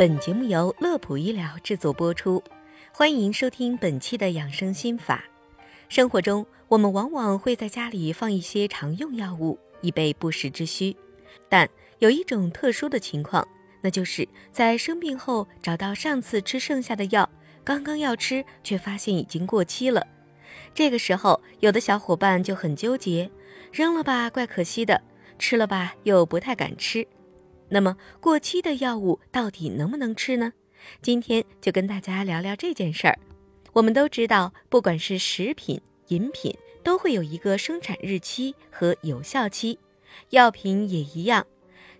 [0.00, 2.42] 本节目由乐普医疗制作播出，
[2.90, 5.22] 欢迎收听本期的养生心法。
[5.90, 10.96] 生活中，我们往往会在家里放一些常用药物，以备不时之需。
[11.50, 11.68] 但
[11.98, 13.46] 有一种特殊的情况，
[13.82, 17.28] 那就是在生病后找到上次吃剩下的药，
[17.62, 20.06] 刚刚要吃，却发现已经过期了。
[20.74, 23.30] 这个时候，有的小伙伴就很纠结：
[23.70, 24.98] 扔了吧，怪可惜的；
[25.38, 27.06] 吃了吧，又不太敢吃。
[27.70, 30.52] 那么过期的药物到底能不能吃呢？
[31.00, 33.18] 今天就跟大家聊聊这件事儿。
[33.72, 39.78] 我们都知道，不管是食品、饮品，都会有一个生产日期和有效期，
[40.30, 41.46] 药品也一样。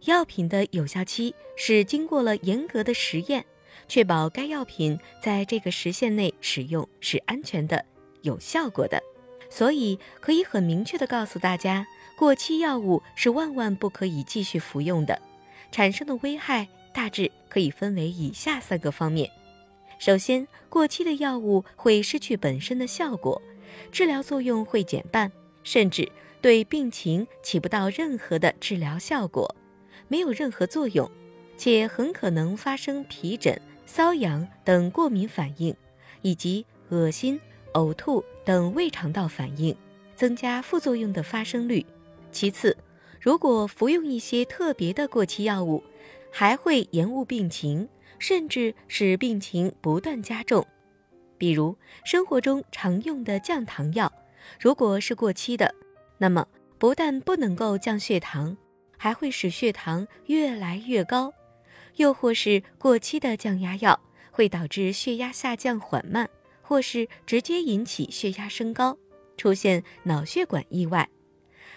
[0.07, 3.45] 药品的有效期是经过了严格的实验，
[3.87, 7.85] 确保该药品在这个时限内使用是安全的、
[8.23, 9.01] 有效果的。
[9.49, 15.21] 所以可以很明确的告诉大家，过期药物是万万不可以继续服用的。
[15.71, 19.31] 产生的危害大致可以分为以下三个方面：
[19.99, 23.41] 首先，过期的药物会失去本身的效果，
[23.93, 25.31] 治疗作用会减半，
[25.63, 29.55] 甚至对病情起不到任何的治疗效果，
[30.09, 31.09] 没有任何作用，
[31.57, 35.75] 且很可能发生皮疹、瘙痒等过敏反应，
[36.23, 37.41] 以及恶心、
[37.75, 39.77] 呕吐等胃肠道反应，
[40.17, 41.85] 增加副作用的发生率。
[42.33, 42.77] 其次，
[43.21, 45.85] 如果服用一些特别的过期药物，
[46.33, 47.87] 还会延误病情，
[48.19, 50.67] 甚至使病情不断加重。
[51.37, 54.11] 比如生活中常用的降糖药，
[54.59, 55.75] 如果是过期的，
[56.17, 56.47] 那么
[56.79, 58.57] 不但不能够降血糖，
[58.97, 61.31] 还会使血糖越来越高；
[61.97, 66.29] 又或是过期的降压药，会导致血压下降缓慢，
[66.63, 68.97] 或是直接引起血压升高，
[69.37, 71.07] 出现脑血管意外。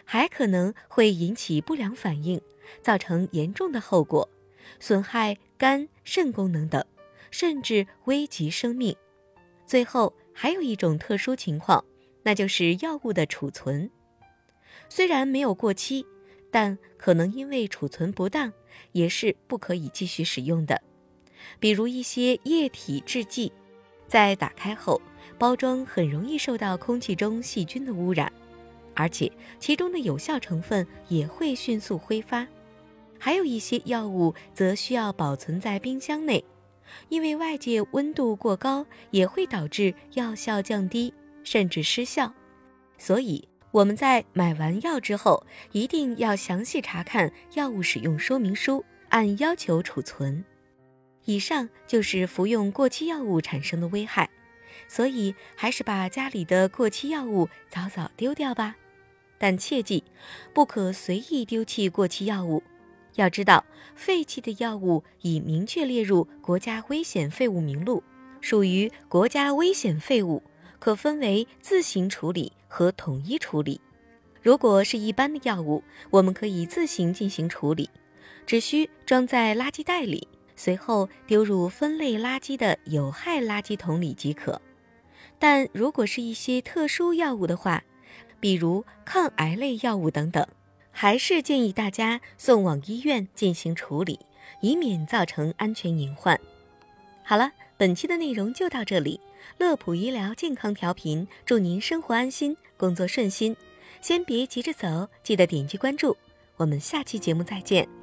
[0.06, 2.40] 还可能会引起不良反应，
[2.82, 4.28] 造成严重的后果，
[4.80, 6.84] 损害肝、肾功能等，
[7.32, 8.96] 甚至危及生命。
[9.66, 11.84] 最后还有一种特殊情况，
[12.24, 13.90] 那就是药物的储存。
[14.90, 16.06] 虽然没有过期，
[16.52, 18.52] 但可能因为储存不当，
[18.92, 20.82] 也是不可以继续使用的。
[21.60, 23.52] 比如一些液体制剂，
[24.08, 25.02] 在打开后，
[25.38, 28.32] 包装很容易受到空气中细菌的污染。
[28.96, 32.48] 而且其中的有效成分也会迅速挥发，
[33.20, 36.44] 还有一些药物则需要保存在冰箱内，
[37.10, 42.32] 因为外界温度过高也会导致药效降低甚至失效。
[42.98, 50.44] 所以我们在买完药之后，一定要详细查看药物使用说明书，按要求储存。
[51.26, 54.30] 以上就是服用过期药物产生的危害，
[54.88, 58.76] 所以还是把家里的过期药物早早丢掉吧。
[59.44, 60.06] 但切记，
[60.54, 62.64] 不可随意丢弃过期药物。
[63.16, 68.02] 要知道，废弃的药物已明确列入国家危险废物名录，
[68.40, 70.42] 属于国家危险废物，
[70.80, 73.82] 可分为自行处理和统一处理。
[74.42, 77.90] 如果是一般的药物，我们可以自行进行处理，
[78.46, 80.26] 只需装在垃圾袋里，
[80.56, 84.62] 随后丢入分类垃圾的有害垃圾桶里即可。
[85.38, 87.84] 但如果是一些特殊药物的话，
[88.44, 90.46] 比如抗癌类药物等等，
[90.92, 94.20] 还是建议大家送往医院进行处理，
[94.60, 96.38] 以免造成安全隐患。
[97.24, 99.18] 好了，本期的内容就到这里。
[99.60, 103.56] 乐普医疗健康调频，祝您生活安心，工作顺心。
[104.02, 106.18] 先别急着走，记得点击关注。
[106.58, 108.03] 我们下期节目再见。